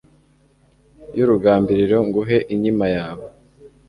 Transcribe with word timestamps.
y' 1.17 1.23
urugambiriro 1.25 1.97
nguhe 2.07 2.37
inkima 2.53 2.85
yawe 2.95 3.25